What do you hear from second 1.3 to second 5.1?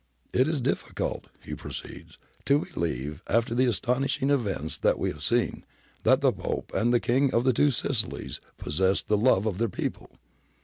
he proceeds,' to believe, after the astonishing events that